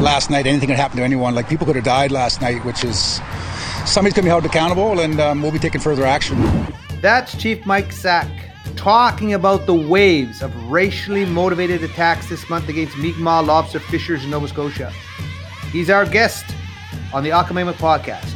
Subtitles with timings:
[0.00, 1.34] last night anything could happen to anyone.
[1.34, 3.20] Like people could have died last night, which is
[3.86, 6.38] somebody's going to be held accountable, and um, we'll be taking further action.
[7.00, 8.28] That's Chief Mike Sack
[8.76, 14.30] talking about the waves of racially motivated attacks this month against Mi'kmaq lobster fishers in
[14.30, 14.92] Nova Scotia.
[15.72, 16.44] He's our guest
[17.12, 18.34] on the Akamaimak podcast.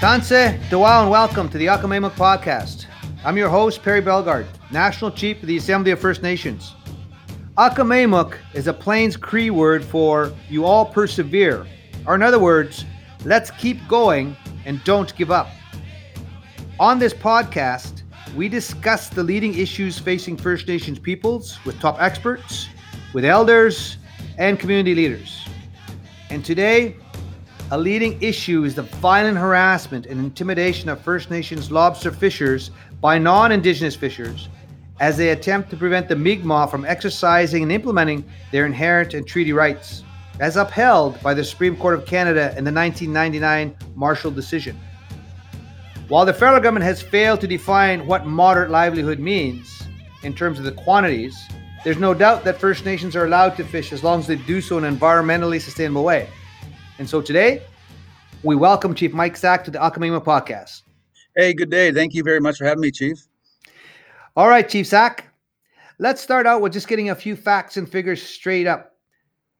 [0.00, 2.86] Tanse, Dawal, and welcome to the Akamaimak podcast.
[3.24, 6.74] I'm your host, Perry Bellegarde, National Chief of the Assembly of First Nations.
[7.56, 11.64] Akamaimak is a Plains Cree word for you all persevere,
[12.08, 12.84] or in other words,
[13.24, 15.46] let's keep going and don't give up.
[16.80, 18.02] On this podcast,
[18.34, 22.68] we discuss the leading issues facing First Nations peoples with top experts,
[23.12, 23.98] with elders,
[24.38, 25.46] and community leaders.
[26.30, 26.96] And today,
[27.70, 33.18] a leading issue is the violent harassment and intimidation of First Nations lobster fishers by
[33.18, 34.48] non Indigenous fishers
[35.00, 39.52] as they attempt to prevent the Mi'kmaq from exercising and implementing their inherent and treaty
[39.52, 40.02] rights,
[40.40, 44.78] as upheld by the Supreme Court of Canada in the 1999 Marshall decision.
[46.08, 49.82] While the federal government has failed to define what moderate livelihood means
[50.22, 51.36] in terms of the quantities,
[51.82, 54.60] there's no doubt that First Nations are allowed to fish as long as they do
[54.60, 56.28] so in an environmentally sustainable way.
[56.98, 57.62] And so today,
[58.42, 60.82] we welcome Chief Mike Sack to the Akamaimak podcast.
[61.36, 61.90] Hey, good day.
[61.90, 63.18] Thank you very much for having me, Chief.
[64.36, 65.28] All right, Chief Sack.
[66.00, 68.96] Let's start out with just getting a few facts and figures straight up.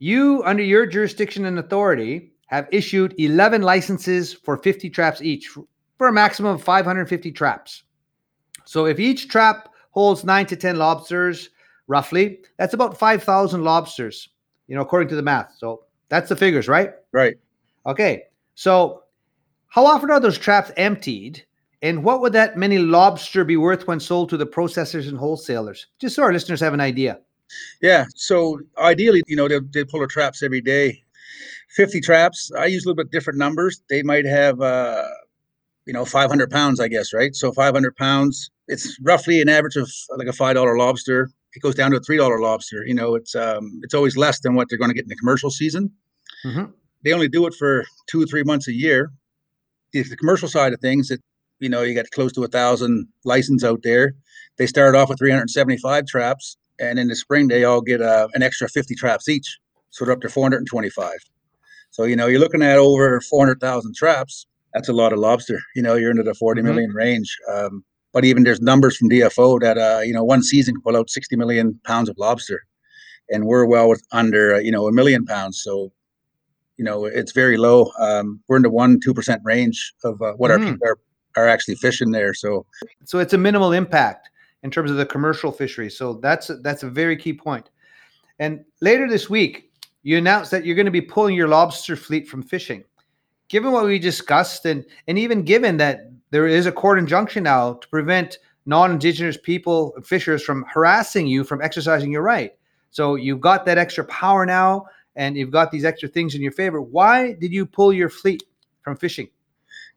[0.01, 5.47] You, under your jurisdiction and authority, have issued 11 licenses for 50 traps each
[5.97, 7.85] for a maximum of 550 traps.
[8.65, 11.51] So if each trap holds 9 to 10 lobsters
[11.87, 14.31] roughly, that's about 5,000 lobsters,
[14.67, 15.55] you know, according to the math.
[15.57, 16.95] So that's the figures, right?
[17.13, 17.37] Right.
[17.87, 18.25] Okay.
[18.57, 19.05] So
[19.69, 21.45] how often are those traps emptied?
[21.85, 25.87] And what would that many lobster be worth when sold to the processors and wholesalers?
[26.01, 27.21] Just so our listeners have an idea.
[27.83, 28.07] Yeah.
[28.15, 31.03] So ideally, you know, they they pull their traps every day.
[31.77, 32.51] 50 traps.
[32.59, 33.83] I use a little bit different numbers.
[33.91, 35.05] They might have uh,
[35.87, 39.91] you know 500 pounds i guess right so 500 pounds it's roughly an average of
[40.17, 43.15] like a five dollar lobster it goes down to a three dollar lobster you know
[43.15, 45.93] it's um it's always less than what they're going to get in the commercial season
[46.45, 46.65] mm-hmm.
[47.03, 49.13] they only do it for two or three months a year
[49.93, 51.21] if the commercial side of things it
[51.61, 54.15] you know you got close to a thousand license out there
[54.59, 58.43] they start off with 375 traps and in the spring they all get uh, an
[58.43, 59.59] extra 50 traps each
[59.91, 61.13] so they're up to 425
[61.91, 65.61] so you know you're looking at over 400000 traps that's a lot of lobster.
[65.75, 66.69] You know, you're into the 40 mm-hmm.
[66.69, 67.39] million range.
[67.53, 70.97] Um, but even there's numbers from DFO that uh, you know one season can pull
[70.97, 72.65] out 60 million pounds of lobster,
[73.31, 75.61] and we're well with under uh, you know a million pounds.
[75.63, 75.91] So,
[76.77, 77.91] you know, it's very low.
[77.99, 80.65] Um, we're in the one two percent range of uh, what mm-hmm.
[80.65, 80.99] our people are
[81.37, 82.35] are actually fishing there.
[82.35, 82.67] So,
[83.05, 84.31] so it's a minimal impact
[84.63, 85.91] in terms of the commercial fishery.
[85.91, 87.71] So that's that's a very key point.
[88.39, 89.71] And later this week,
[90.03, 92.85] you announced that you're going to be pulling your lobster fleet from fishing
[93.49, 97.75] given what we discussed and and even given that there is a court injunction now
[97.75, 102.57] to prevent non-indigenous people fishers from harassing you from exercising your right
[102.91, 104.85] so you've got that extra power now
[105.17, 108.43] and you've got these extra things in your favor why did you pull your fleet
[108.83, 109.29] from fishing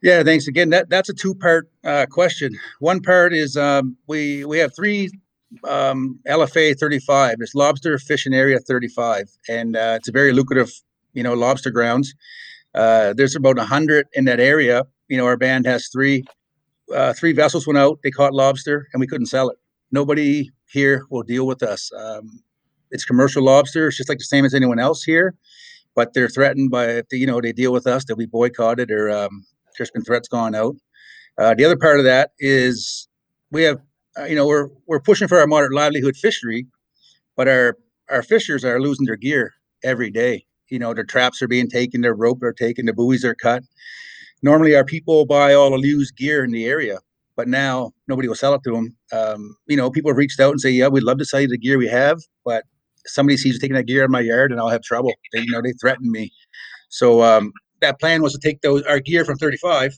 [0.02, 4.46] yeah thanks again that that's a two part uh, question one part is um, we
[4.46, 5.10] we have three
[5.68, 10.72] um, lfa 35 it's lobster fishing area 35 and uh, it's a very lucrative
[11.14, 12.14] you know lobster grounds
[12.78, 14.84] uh, there's about hundred in that area.
[15.08, 16.24] You know, our band has three
[16.94, 18.00] uh, three vessels went out.
[18.04, 19.58] They caught lobster, and we couldn't sell it.
[19.92, 21.92] Nobody here will deal with us.
[21.98, 22.44] Um,
[22.92, 23.88] it's commercial lobster.
[23.88, 25.36] It's just like the same as anyone else here,
[25.96, 29.46] but they're threatened by you know they deal with us, they'll be boycotted or um,
[29.78, 30.76] there's threats gone out.
[31.38, 33.08] Uh, the other part of that is
[33.52, 33.80] we have
[34.20, 36.68] uh, you know we're we're pushing for our moderate livelihood fishery,
[37.36, 37.78] but our
[38.10, 42.02] our fishers are losing their gear every day you know, their traps are being taken,
[42.02, 43.64] their rope are taken, the buoys are cut.
[44.44, 47.00] Normally, our people buy all the used gear in the area,
[47.36, 48.96] but now nobody will sell it to them.
[49.12, 51.48] Um, you know, people have reached out and say, "Yeah, we'd love to sell you
[51.48, 52.64] the gear we have, but
[53.06, 55.52] somebody sees you taking that gear in my yard, and I'll have trouble." They, you
[55.52, 56.32] know, they threaten me.
[56.90, 57.52] So um,
[57.82, 59.98] that plan was to take those our gear from 35,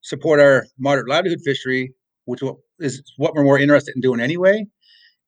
[0.00, 1.92] support our moderate livelihood fishery,
[2.24, 2.40] which
[2.78, 4.66] is what we're more interested in doing anyway.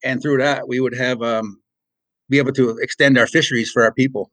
[0.04, 1.60] And through that, we would have um,
[2.28, 4.30] be able to extend our fisheries for our people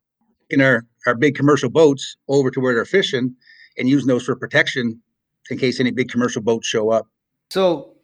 [0.49, 3.35] taking our, our big commercial boats over to where they're fishing
[3.77, 5.01] and using those for protection
[5.49, 7.07] in case any big commercial boats show up.
[7.49, 7.95] So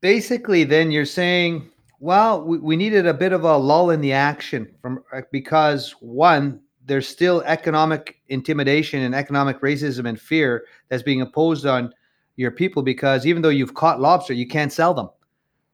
[0.00, 4.12] basically, then you're saying, well, we, we needed a bit of a lull in the
[4.12, 11.02] action from uh, because one, there's still economic intimidation and economic racism and fear that's
[11.02, 11.92] being imposed on
[12.36, 15.08] your people because even though you've caught lobster, you can't sell them.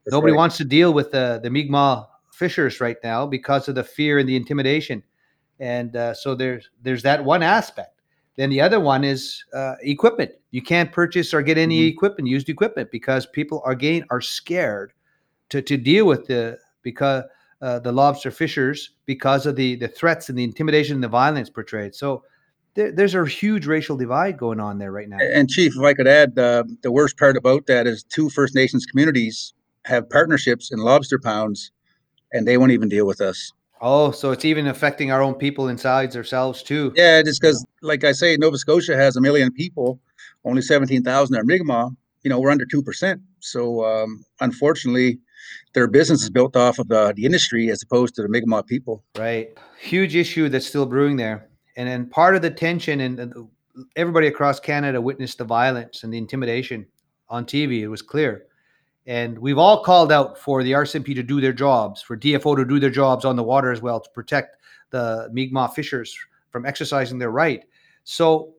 [0.05, 0.39] That's Nobody right.
[0.39, 4.29] wants to deal with the the Mi'kmaq fishers right now because of the fear and
[4.29, 5.03] the intimidation,
[5.59, 8.01] and uh, so there's there's that one aspect.
[8.37, 10.33] Then the other one is uh, equipment.
[10.51, 11.97] You can't purchase or get any mm-hmm.
[11.97, 14.93] equipment, used equipment, because people are again are scared
[15.49, 17.25] to to deal with the because
[17.63, 21.51] uh, the lobster fishers because of the the threats and the intimidation and the violence
[21.51, 21.95] portrayed.
[21.95, 22.23] So
[22.75, 25.19] there, there's a huge racial divide going on there right now.
[25.19, 28.55] And Chief, if I could add, uh, the worst part about that is two First
[28.55, 29.55] Nations communities
[29.85, 31.71] have partnerships in lobster pounds,
[32.33, 33.53] and they won't even deal with us.
[33.81, 36.93] Oh, so it's even affecting our own people inside ourselves too.
[36.97, 40.01] Yeah, just because, like I say, Nova Scotia has a million people,
[40.45, 41.95] only seventeen thousand are Mi'kmaq.
[42.23, 43.21] You know, we're under two percent.
[43.41, 45.19] So um, unfortunately,
[45.77, 49.05] their business is built off of the, the industry as opposed to the Mi'kmaq people.
[49.17, 49.57] Right.
[49.79, 53.49] Huge issue that's still brewing there, and then part of the tension and
[53.95, 56.87] everybody across Canada witnessed the violence and the intimidation
[57.29, 57.83] on TV.
[57.83, 58.47] It was clear.
[59.07, 62.65] And we've all called out for the RCMP to do their jobs, for DFO to
[62.65, 64.57] do their jobs on the water as well, to protect
[64.91, 66.17] the Mi'kmaq fishers
[66.51, 67.65] from exercising their right.
[68.05, 68.55] So,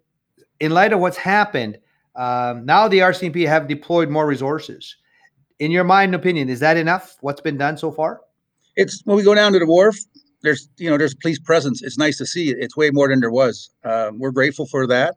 [0.59, 1.79] in light of what's happened,
[2.15, 4.97] um, now the RCMP have deployed more resources.
[5.59, 7.17] In your mind opinion, is that enough?
[7.21, 8.21] What's been done so far?
[8.75, 9.97] It's when we go down to the wharf.
[10.43, 11.81] There's you know there's police presence.
[11.81, 12.51] It's nice to see.
[12.51, 13.71] It's way more than there was.
[13.83, 15.15] Uh, we're grateful for that.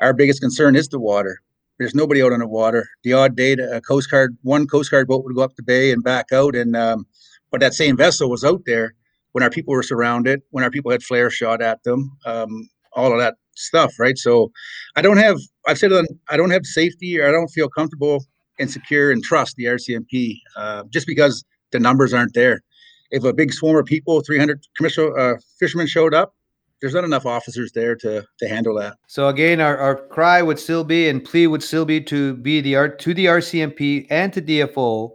[0.00, 1.40] Our biggest concern is the water.
[1.78, 2.86] There's nobody out on the water.
[3.02, 5.90] The odd day, a Coast Guard, one Coast Guard boat would go up the bay
[5.90, 7.04] and back out, and um,
[7.50, 8.94] but that same vessel was out there
[9.32, 13.12] when our people were surrounded, when our people had flare shot at them, um, all
[13.12, 14.16] of that stuff, right?
[14.16, 14.52] So,
[14.94, 15.38] I don't have.
[15.66, 15.90] I've said
[16.28, 18.24] I don't have safety, or I don't feel comfortable
[18.58, 22.62] and secure and trust the RCMP uh, just because the numbers aren't there.
[23.10, 26.34] If a big swarm of people, 300 commercial uh, fishermen showed up,
[26.80, 28.96] there's not enough officers there to to handle that.
[29.06, 32.60] So again, our, our cry would still be and plea would still be to be
[32.60, 35.12] the to the RCMP and to DFO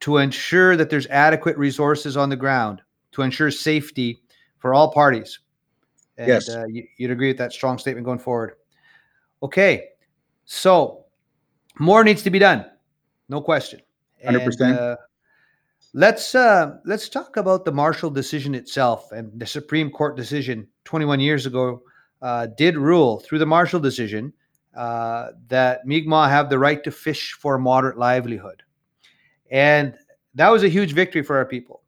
[0.00, 2.80] to ensure that there's adequate resources on the ground
[3.12, 4.22] to ensure safety
[4.58, 5.40] for all parties.
[6.16, 8.52] And, yes, uh, you, would agree with that strong statement going forward.
[9.42, 9.88] Okay,
[10.44, 10.99] so
[11.80, 12.64] more needs to be done,
[13.28, 13.80] no question.
[14.24, 14.78] Hundred percent.
[14.78, 14.96] Uh,
[15.94, 21.20] let's uh, let's talk about the Marshall decision itself and the Supreme Court decision 21
[21.20, 21.82] years ago
[22.22, 24.32] uh, did rule through the Marshall decision
[24.76, 28.62] uh, that Mi'kmaq have the right to fish for a moderate livelihood.
[29.50, 29.94] And
[30.34, 31.82] that was a huge victory for our people.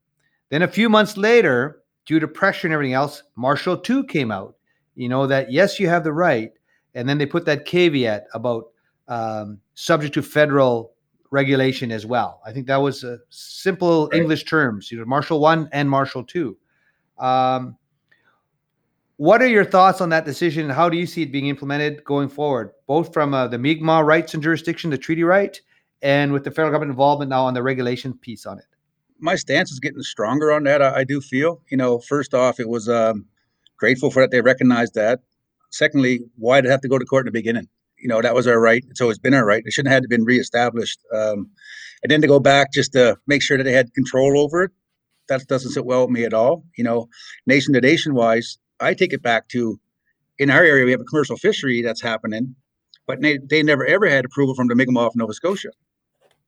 [0.49, 4.56] Then a few months later, due to pressure and everything else, Marshall 2 came out,
[4.97, 6.53] you know, that yes, you have the right.
[6.94, 8.71] And then they put that caveat about
[9.08, 10.93] um, subject to federal
[11.31, 12.40] regulation as well.
[12.46, 14.20] I think that was a simple right.
[14.20, 16.56] English terms, you know, Marshall 1 and Marshall 2.
[17.19, 17.76] Um,
[19.16, 20.64] what are your thoughts on that decision?
[20.64, 24.04] And how do you see it being implemented going forward, both from uh, the Mi'kmaq
[24.04, 25.60] rights and jurisdiction, the treaty right,
[26.02, 28.64] and with the federal government involvement now on the regulation piece on it?
[29.19, 30.82] My stance is getting stronger on that.
[30.82, 33.25] I, I do feel, you know, first off, it was um,
[33.76, 35.20] grateful for that they recognized that.
[35.70, 37.69] Secondly, why did it have to go to court in the beginning?
[38.02, 38.84] You know, that was our right.
[38.90, 39.62] It's always been our right.
[39.64, 40.99] It shouldn't have been reestablished.
[41.14, 41.50] Um,
[42.02, 44.72] and then to go back just to make sure that they had control over it,
[45.28, 46.64] that doesn't sit well with me at all.
[46.76, 47.08] You know,
[47.46, 49.78] nation to nation wise, I take it back to
[50.38, 52.56] in our area, we have a commercial fishery that's happening,
[53.06, 55.70] but they, they never ever had approval from the Mi'kmaq of Nova Scotia.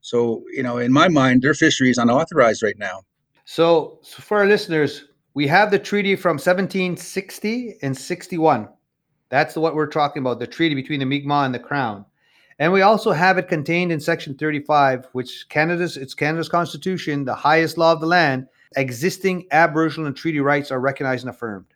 [0.00, 3.02] So, you know, in my mind, their fishery is unauthorized right now.
[3.44, 5.04] So, so for our listeners,
[5.34, 8.68] we have the treaty from 1760 and 61.
[9.28, 12.04] That's what we're talking about, the treaty between the Mi'kmaq and the Crown.
[12.58, 17.34] And we also have it contained in Section 35, which Canada's it's Canada's constitution, the
[17.34, 18.46] highest law of the land.
[18.76, 21.66] Existing Aboriginal and treaty rights are recognized and affirmed.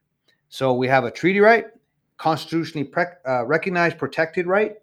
[0.49, 1.67] So we have a treaty right,
[2.17, 4.75] constitutionally pre- uh, recognized, protected right.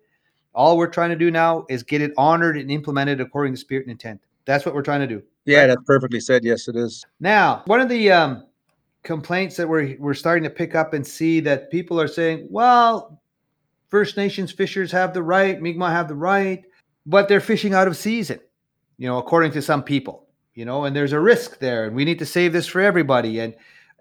[0.53, 3.86] All we're trying to do now is get it honored and implemented according to spirit
[3.86, 4.22] and intent.
[4.45, 5.22] That's what we're trying to do.
[5.45, 5.67] Yeah, right?
[5.67, 6.43] that's perfectly said.
[6.43, 7.05] Yes, it is.
[7.19, 8.45] Now, one of the um,
[9.05, 13.21] complaints that we're we're starting to pick up and see that people are saying, well,
[13.88, 16.65] First Nations fishers have the right, Mi'kmaq have the right,
[17.05, 18.39] but they're fishing out of season.
[18.97, 20.27] You know, according to some people.
[20.55, 23.39] You know, and there's a risk there, and we need to save this for everybody.
[23.39, 23.55] And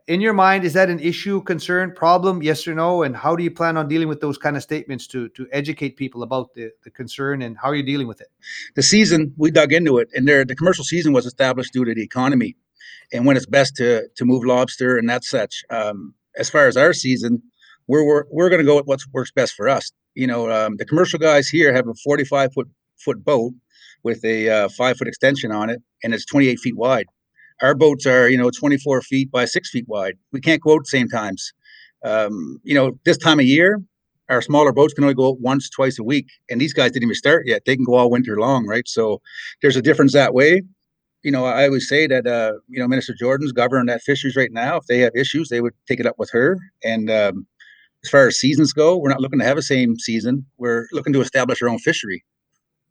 [0.07, 3.03] in your mind, is that an issue, concern, problem, yes or no?
[3.03, 5.97] And how do you plan on dealing with those kind of statements to to educate
[5.97, 8.29] people about the, the concern and how are you dealing with it?
[8.77, 11.95] The season we dug into it, and there the commercial season was established due to
[11.95, 12.55] the economy,
[13.13, 15.63] and when it's best to to move lobster and that such.
[15.71, 17.43] Um, as far as our season,
[17.87, 19.91] we're we're, we're going to go with what works best for us.
[20.15, 23.53] You know, um, the commercial guys here have a 45 foot foot boat
[24.03, 27.07] with a uh, five foot extension on it, and it's 28 feet wide.
[27.63, 30.15] Our boats are you know 24 feet by six feet wide.
[30.33, 31.53] We can't go out same times.
[32.05, 33.81] Um, you know this time of year
[34.29, 37.05] our smaller boats can only go out once twice a week and these guys didn't
[37.05, 37.63] even start yet.
[37.67, 38.87] They can go all winter long right?
[38.89, 39.21] So
[39.63, 40.63] there's a difference that way
[41.25, 44.53] you know, I always say that uh, you know Minister Jordan's governing that fisheries right
[44.53, 44.77] now.
[44.77, 46.59] If they have issues, they would take it up with her.
[46.85, 47.47] And um,
[48.05, 50.47] as far as seasons go, we're not looking to have a same season.
[50.59, 52.25] We're looking to establish our own fishery,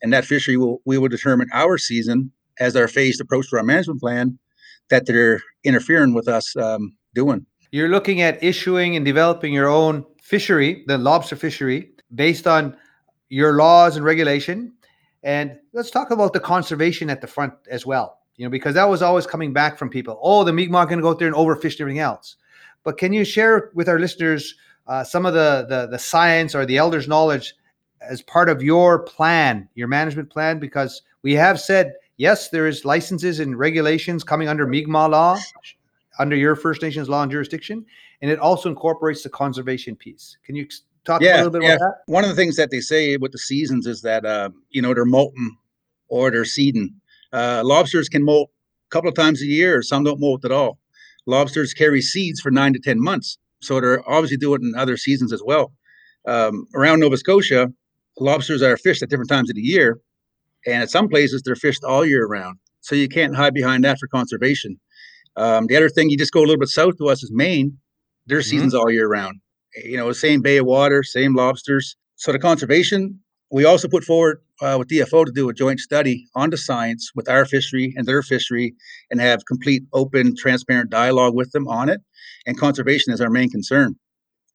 [0.02, 3.64] and that fishery will we will determine our season as our phased approach to our
[3.64, 4.38] management plan
[4.90, 7.46] that they're interfering with us um, doing.
[7.72, 12.78] You're looking at issuing and developing your own fishery, the lobster fishery, based on
[13.30, 14.74] your laws and regulation.
[15.24, 18.90] And let's talk about the conservation at the front as well, you know, because that
[18.90, 20.20] was always coming back from people.
[20.22, 22.36] Oh, the Mi'kmaq going to go out there and overfish everything else.
[22.84, 24.56] But can you share with our listeners
[24.88, 27.54] uh, some of the, the the science or the elders' knowledge
[28.02, 30.60] as part of your plan, your management plan?
[30.60, 35.38] Because we have said yes, there is licenses and regulations coming under Mi'kmaq law,
[36.20, 37.86] under your First Nations law and jurisdiction,
[38.22, 40.38] and it also incorporates the conservation piece.
[40.46, 40.68] Can you
[41.06, 41.76] talk yeah, a little bit yeah.
[41.76, 42.14] about that?
[42.14, 44.94] One of the things that they say with the seasons is that uh, you know
[44.94, 45.58] they're molting
[46.08, 46.94] or they're seeding.
[47.34, 50.78] Uh, lobsters can molt a couple of times a year, some don't molt at all.
[51.26, 54.98] Lobsters carry seeds for nine to ten months, so they're obviously doing it in other
[54.98, 55.74] seasons as well.
[56.28, 57.70] Um, around Nova Scotia,
[58.20, 60.00] lobsters are fished at different times of the year,
[60.66, 62.58] and at some places they're fished all year round.
[62.82, 64.80] So you can't hide behind that for conservation.
[65.36, 67.78] Um, the other thing, you just go a little bit south to us is Maine.
[68.28, 68.44] Their Mhm.
[68.46, 69.40] seasons all year round.
[69.84, 71.96] You know, same bay of water, same lobsters.
[72.16, 73.20] So the conservation,
[73.54, 77.12] we also put forward uh, with DFO to do a joint study on the science
[77.14, 78.74] with our fishery and their fishery,
[79.12, 82.02] and have complete, open, transparent dialogue with them on it.
[82.48, 83.96] And conservation is our main concern.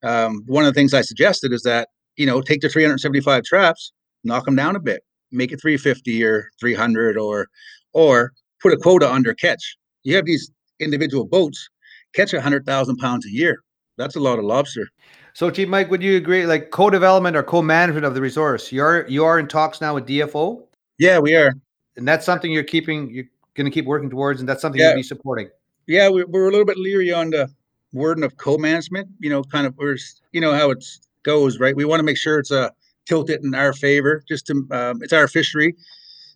[0.03, 3.93] Um, one of the things I suggested is that you know take the 375 traps,
[4.25, 7.47] knock them down a bit, make it 350 or 300, or
[7.93, 9.77] or put a quota under catch.
[10.03, 10.51] You have these
[10.81, 11.69] individual boats
[12.15, 13.63] catch 100,000 pounds a year.
[13.97, 14.89] That's a lot of lobster.
[15.35, 18.73] So, Chief Mike, would you agree, like co-development or co-management of the resource?
[18.73, 20.63] You're you are in talks now with DFO,
[20.99, 21.53] Yeah, we are.
[21.97, 23.11] and that's something you're keeping.
[23.11, 24.89] You're going to keep working towards, and that's something Yeah.
[24.89, 25.49] you'll be supporting.
[25.87, 27.49] Yeah, we, we're a little bit leery on the
[27.93, 29.09] wording of co-management.
[29.21, 29.97] You know, kind of we're
[30.33, 30.85] you know how it
[31.23, 31.75] goes, right?
[31.77, 32.71] We want to make sure it's uh,
[33.07, 34.23] tilted in our favor.
[34.29, 35.75] Just to um, it's our fishery.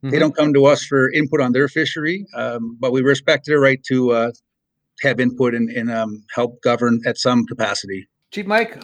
[0.03, 0.21] They Mhm.
[0.21, 3.81] don't come to us for input on their fishery, um, but we respect their right
[3.85, 4.33] to uh,
[5.01, 8.09] have input and, and um, help govern at some capacity.
[8.33, 8.83] Chief Mike,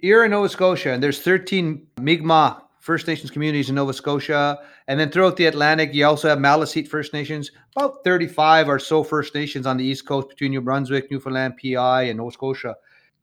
[0.00, 4.98] you're in Nova Scotia, and there's 13 Mi'kmaq First Nations communities in Nova Scotia, and
[4.98, 9.34] then throughout the Atlantic, you also have Maliseet First Nations, about 35 or so First
[9.34, 12.74] Nations on the East Coast between New Brunswick, Newfoundland, PI, and Nova Scotia.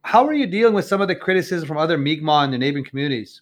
[0.04, 2.86] How are you dealing with some of the criticism from other Mi'kmaq and the neighboring
[2.86, 3.42] communities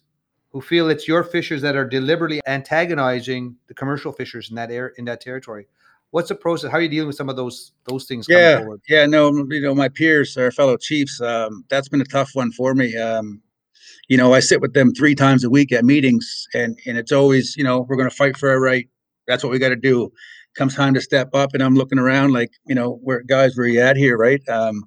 [0.52, 4.94] who feel it's your fishers that are deliberately antagonizing the commercial fishers in that air
[4.96, 5.66] in that territory?
[6.12, 6.70] What's the process?
[6.70, 8.80] How are you dealing with some of those those things coming Yeah, forward?
[8.88, 12.52] yeah, no, you know, my peers, our fellow chiefs, um, that's been a tough one
[12.52, 12.94] for me.
[12.96, 13.40] Um,
[14.08, 17.12] you know, I sit with them three times a week at meetings, and and it's
[17.12, 18.88] always, you know, we're going to fight for our right.
[19.26, 20.12] That's what we got to do.
[20.54, 23.66] Comes time to step up, and I'm looking around like, you know, where guys, where
[23.66, 24.46] you at here, right?
[24.50, 24.84] Um,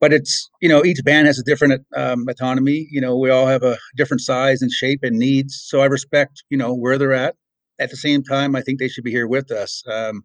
[0.00, 2.86] but it's, you know, each band has a different um, autonomy.
[2.90, 5.60] You know, we all have a different size and shape and needs.
[5.66, 7.34] So I respect, you know, where they're at.
[7.80, 9.82] At the same time, I think they should be here with us.
[9.88, 10.22] Um,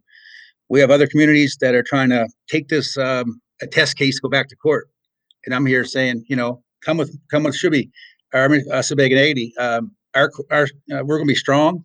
[0.69, 4.29] we have other communities that are trying to take this um, a test case, go
[4.29, 4.87] back to court,
[5.45, 7.89] and I'm here saying, you know, come with come with Shubi,
[8.33, 9.53] our uh, Eighty.
[9.57, 11.83] Um, our our uh, we're going to be strong.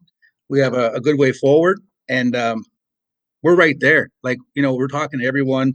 [0.49, 2.65] We have a, a good way forward, and um,
[3.43, 4.11] we're right there.
[4.23, 5.75] Like you know, we're talking to everyone.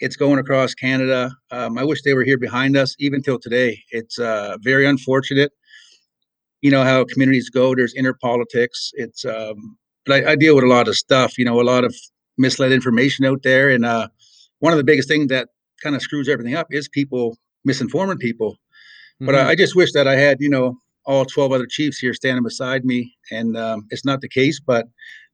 [0.00, 1.30] It's going across Canada.
[1.52, 3.80] Um, I wish they were here behind us, even till today.
[3.90, 5.52] It's uh, very unfortunate.
[6.60, 7.74] You know how communities go.
[7.74, 8.90] There's inner politics.
[8.94, 11.38] It's um, but I, I deal with a lot of stuff.
[11.38, 11.94] You know, a lot of
[12.38, 14.08] misled information out there, and uh,
[14.60, 15.48] one of the biggest things that
[15.82, 17.36] kind of screws everything up is people
[17.66, 18.56] misinforming people.
[19.20, 19.44] But Mhm.
[19.44, 22.42] I, I just wish that I had, you know, all 12 other chiefs here standing
[22.44, 23.12] beside me.
[23.30, 24.86] And um, it's not the case, but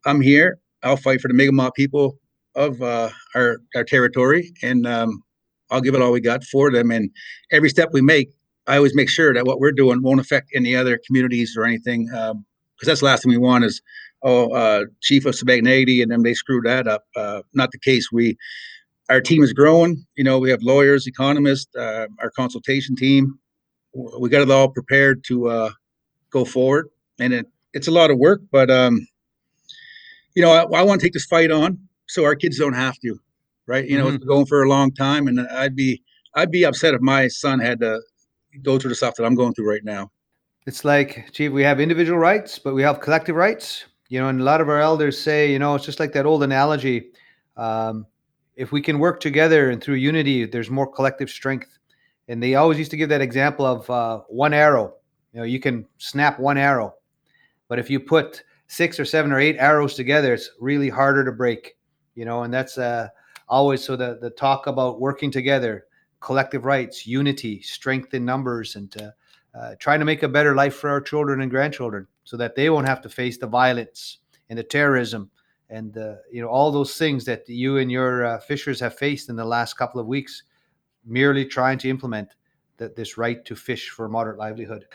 [0.07, 0.59] I'm here.
[0.83, 2.19] I'll fight for the Mi'kmaq people
[2.55, 4.53] of uh, our, our territory.
[4.63, 5.23] And um,
[5.71, 6.91] I'll give it all we got for them.
[6.91, 7.11] And
[7.51, 8.31] every step we make,
[8.67, 12.09] I always make sure that what we're doing won't affect any other communities or anything.
[12.79, 13.83] Because that's the last thing we want is,
[14.23, 17.05] oh, uh, chief of Sipekne'katik, and then they screw that up.
[17.17, 18.13] Uh, not the case.
[18.13, 18.37] We,
[19.11, 20.07] our team is growing.
[20.17, 23.39] You know, we have lawyers, economists, uh, our consultation team
[23.93, 25.71] we got it all prepared to uh,
[26.31, 28.41] go forward, and it, it's a lot of work.
[28.51, 29.07] But um,
[30.35, 32.99] you know, I, I want to take this fight on so our kids don't have
[33.01, 33.19] to,
[33.67, 33.87] right?
[33.87, 36.03] You know, it's been going for a long time, and I'd be
[36.35, 38.01] I'd be upset if my son had to
[38.63, 40.11] go through the stuff that I'm going through right now.
[40.67, 43.87] It's like, Chief, we have individual rights, but we have collective rights.
[44.09, 46.27] You know, and a lot of our elders say, you know, it's just like that
[46.27, 47.11] old analogy.
[47.57, 48.07] Um,
[48.57, 51.79] if we can work together and through unity, there's more collective strength.
[52.29, 54.95] And they always used to give that example of uh, one arrow.
[55.33, 56.95] You know, you can snap one arrow,
[57.69, 61.33] but if you put six or seven or eight arrows together, it's really harder to
[61.33, 61.77] break.
[62.15, 63.09] you know, and that's uh,
[63.49, 65.87] always so the the talk about working together,
[66.21, 69.11] collective rights, unity, strength in numbers, and uh,
[69.55, 72.71] uh, trying to make a better life for our children and grandchildren, so that they
[72.71, 75.31] won't have to face the violence and the terrorism
[75.71, 79.29] and uh, you know all those things that you and your uh, fishers have faced
[79.29, 80.45] in the last couple of weeks,
[81.05, 82.35] merely trying to implement
[82.79, 84.87] that this right to fish for a moderate livelihood.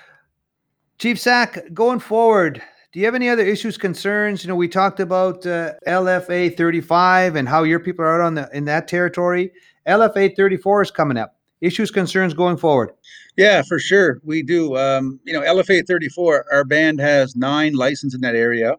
[0.97, 4.43] Chief Sack, going forward, do you have any other issues, concerns?
[4.43, 8.35] You know, we talked about uh, LFA 35 and how your people are out on
[8.35, 9.51] the in that territory.
[9.87, 11.35] LFA 34 is coming up.
[11.63, 12.91] Issues, concerns going forward.
[13.37, 14.77] Yeah, for sure, we do.
[14.77, 18.75] Um, you know, LFA 34, our band has nine licenses in that area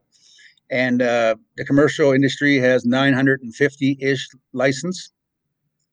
[0.71, 5.12] and uh, the commercial industry has 950 ish license.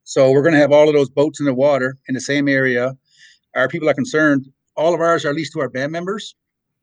[0.03, 2.47] So we're going to have all of those boats in the water in the same
[2.47, 2.93] area.
[3.55, 4.47] Our people are concerned.
[4.75, 6.35] All of ours are leased to our band members,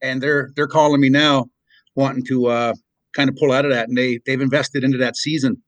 [0.03, 1.47] and they're they're calling me now,
[1.95, 2.75] wanting to uh,
[3.15, 5.61] kind of pull out of that, and they they've invested into that season.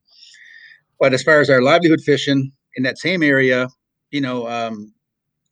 [0.99, 3.69] But as far as our livelihood fishing in that same area,
[4.11, 4.93] you know, um,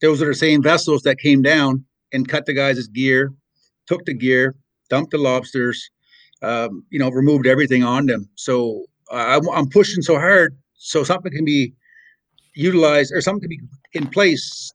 [0.01, 3.33] those are the same vessels that came down and cut the guys' gear,
[3.87, 4.55] took the gear,
[4.89, 5.91] dumped the lobsters,
[6.43, 8.29] um, you know, removed everything on them.
[8.37, 11.73] So uh, I'm pushing so hard so something can be
[12.55, 13.61] utilized or something can be
[13.93, 14.73] in place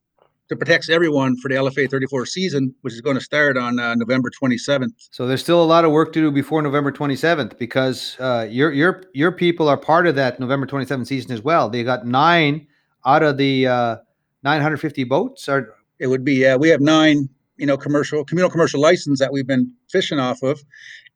[0.48, 3.94] to protect everyone for the LFA 34 season, which is going to start on uh,
[3.94, 4.92] November 27th.
[5.10, 8.70] So there's still a lot of work to do before November 27th because uh, your
[8.72, 11.70] your your people are part of that November 27th season as well.
[11.70, 12.66] They got nine
[13.04, 13.96] out of the uh,
[14.42, 15.48] 950 boats.
[15.48, 19.32] Are it would be yeah, we have nine you know commercial communal commercial license that
[19.32, 20.62] we've been fishing off of,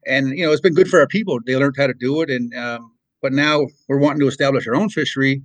[0.07, 1.39] and you know it's been good for our people.
[1.45, 2.93] They learned how to do it, and um,
[3.23, 5.43] but now we're wanting to establish our own fishery,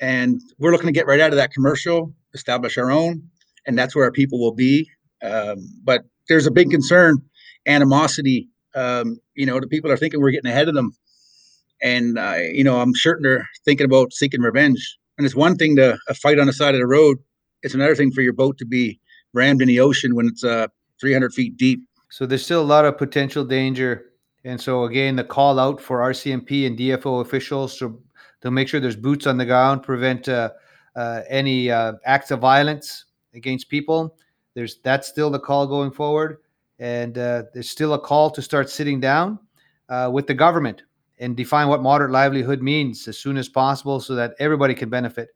[0.00, 3.22] and we're looking to get right out of that commercial, establish our own,
[3.66, 4.88] and that's where our people will be.
[5.22, 7.18] Um, but there's a big concern,
[7.66, 8.48] animosity.
[8.74, 10.96] Um, you know, the people are thinking we're getting ahead of them,
[11.82, 14.97] and uh, you know I'm certain they're thinking about seeking revenge.
[15.18, 17.18] And it's one thing to a fight on the side of the road;
[17.62, 19.00] it's another thing for your boat to be
[19.34, 20.68] rammed in the ocean when it's uh,
[21.00, 24.12] 300 feet deep so there's still a lot of potential danger.
[24.44, 28.02] And so again, the call out for RCMP and DFO officials to
[28.40, 30.50] to make sure there's boots on the ground, prevent uh,
[30.94, 34.16] uh, any uh, acts of violence against people.
[34.54, 36.38] There's that's still the call going forward,
[36.78, 39.40] and uh, there's still a call to start sitting down
[39.88, 40.82] uh, with the government
[41.20, 45.28] and define what moderate livelihood means as soon as possible, so that everybody can benefit.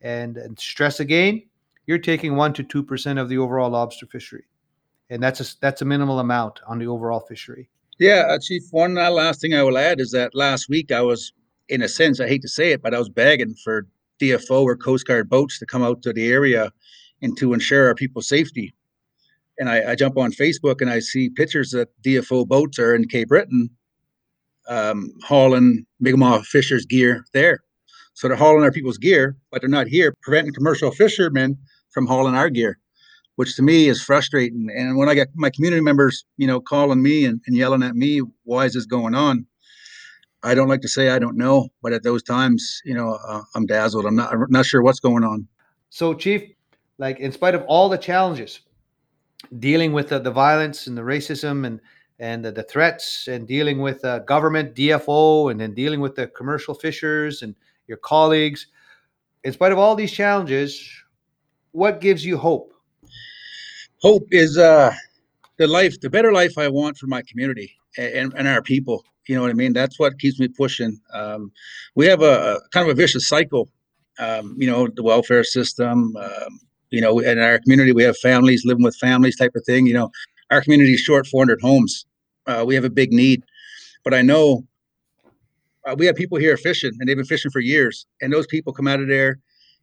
[0.00, 1.42] And, and stress again,
[1.86, 4.44] you're taking one to two percent of the overall lobster fishery
[5.10, 7.68] and that's a that's a minimal amount on the overall fishery.
[7.98, 8.62] Yeah, uh, Chief.
[8.70, 11.32] One uh, last thing I will add is that last week I was,
[11.68, 13.86] in a sense, I hate to say it, but I was begging for
[14.20, 16.72] DFO or Coast Guard boats to come out to the area
[17.22, 18.74] and to ensure our people's safety.
[19.58, 23.08] And I, I jump on Facebook and I see pictures that DFO boats are in
[23.08, 23.70] Cape Breton
[24.68, 27.60] um, hauling Mi'kmaq fishers' gear there.
[28.14, 31.58] So they're hauling our people's gear, but they're not here, preventing commercial fishermen
[31.90, 32.78] from hauling our gear
[33.36, 34.68] which to me is frustrating.
[34.74, 37.94] And when I get my community members, you know, calling me and, and yelling at
[37.94, 39.46] me, why is this going on?
[40.42, 43.42] I don't like to say I don't know, but at those times, you know, uh,
[43.54, 44.06] I'm dazzled.
[44.06, 45.46] I'm not I'm not sure what's going on.
[45.90, 46.42] So, Chief,
[46.98, 48.60] like in spite of all the challenges,
[49.58, 51.80] dealing with the, the violence and the racism and
[52.18, 56.26] and the, the threats, and dealing with uh, government DFO, and then dealing with the
[56.28, 57.54] commercial fishers and
[57.88, 58.68] your colleagues,
[59.44, 60.88] in spite of all these challenges,
[61.72, 62.72] what gives you hope?
[64.02, 64.92] hope is uh,
[65.58, 69.04] the life, the better life I want for my community and, and our people.
[69.26, 69.72] You know what I mean?
[69.72, 71.00] That's what keeps me pushing.
[71.12, 71.50] Um,
[71.96, 73.68] we have a, a, kind of a vicious cycle.
[74.18, 76.16] Um, you know, the welfare system.
[76.16, 79.86] Um, you know, in our community, we have families living with families, type of thing.
[79.86, 80.10] You know,
[80.50, 82.06] our community is short 400 homes.
[82.46, 83.42] Uh, we have a big need,
[84.04, 84.64] but I know
[85.86, 88.06] uh, we have people here fishing, and they've been fishing for years.
[88.20, 89.38] And those people come out of there,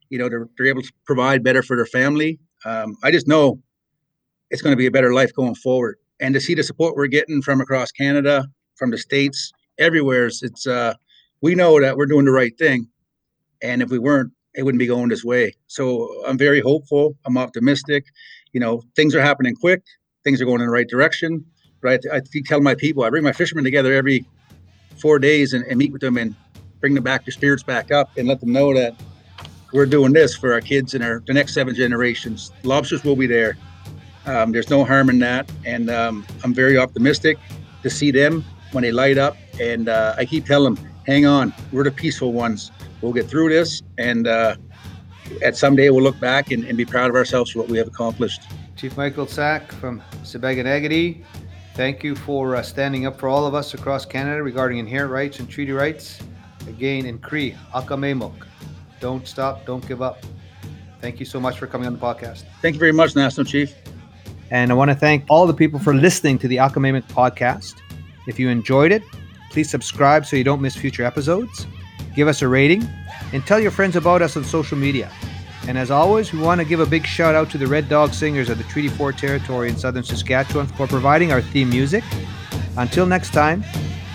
[0.10, 2.40] you know, they're, they're able to provide better for their family.
[2.66, 3.60] Um, I just know
[4.50, 5.98] it's going to be a better life going forward.
[6.20, 8.46] And to see the support we're getting from across Canada,
[8.76, 10.94] from the states, everywhere, it's uh,
[11.42, 12.88] we know that we're doing the right thing,
[13.62, 15.54] and if we weren't, it wouldn't be going this way.
[15.68, 17.18] So I'm very hopeful.
[17.26, 18.06] I'm optimistic.
[18.54, 19.84] You know, things are happening quick.
[20.24, 21.46] Things are going in the right direction.
[21.82, 22.00] Right?
[22.12, 24.26] I, I tell my people, I bring my fishermen together every
[24.98, 26.36] four days and, and meet with them and
[26.80, 28.96] bring them back, their spirits back up, and let them know that
[29.74, 32.52] we're doing this for our kids and our the next seven generations.
[32.64, 33.58] Lobsters will be there.
[34.26, 37.38] Um, there's no harm in that, and um, I'm very optimistic
[37.82, 39.36] to see them when they light up.
[39.60, 42.72] And uh, I keep telling them, "Hang on, we're the peaceful ones.
[43.02, 44.56] We'll get through this, and uh,
[45.42, 47.78] at some day we'll look back and, and, be proud of ourselves for what we
[47.78, 48.44] have accomplished."
[48.76, 51.24] Chief Michael Sack from Sipekne'katik,
[51.76, 55.40] thank you for uh, standing up for all of us across Canada regarding inherent rights
[55.40, 56.20] and treaty rights.
[56.68, 58.48] again in Cree, Akamemuk.
[59.00, 60.24] Don't stop, don't give up.
[61.02, 62.44] Thank you so much for coming on the podcast.
[62.62, 63.76] Thank you very much, National Chief.
[64.52, 67.76] And I want to thank all the people for listening to the Akamemuk podcast.
[68.28, 69.04] If you enjoyed it,
[69.52, 71.68] please subscribe so you don't miss future episodes.
[72.16, 72.88] Give us a rating
[73.34, 75.12] and tell your friends about us on social media.
[75.68, 78.14] And as always, we want to give a big shout out to the Red Dog
[78.14, 82.04] Singers of the Treaty 4 Territory in southern Saskatchewan for providing our theme music.
[82.78, 83.64] Until next time,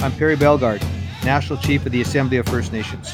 [0.01, 0.85] I'm Perry Bellegarde,
[1.25, 3.13] National Chief of the Assembly of First Nations.